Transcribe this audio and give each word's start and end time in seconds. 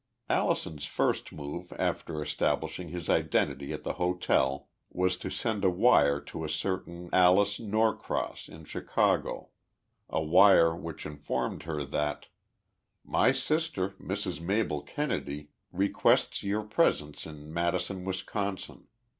Allison's 0.31 0.85
first 0.87 1.31
move 1.31 1.71
after 1.77 2.23
establishing 2.23 2.87
his 2.89 3.07
identity 3.07 3.71
at 3.71 3.83
the 3.83 3.93
hotel, 4.01 4.67
was 4.89 5.15
to 5.19 5.29
send 5.29 5.63
a 5.63 5.69
wire 5.69 6.19
to 6.21 6.43
a 6.43 6.49
certain 6.49 7.07
Alice 7.13 7.59
Norcross 7.59 8.49
in 8.49 8.65
Chicago 8.65 9.49
a 10.09 10.19
wire 10.23 10.75
which 10.75 11.05
informed 11.05 11.61
her 11.69 11.83
that 11.83 12.25
"My 13.05 13.31
sister, 13.31 13.91
Mrs. 14.01 14.41
Mabel 14.41 14.81
Kennedy, 14.81 15.49
requests 15.71 16.41
your 16.41 16.63
presence 16.63 17.27
in 17.27 17.53
Madison, 17.53 18.03
Wisconsin. 18.03 18.87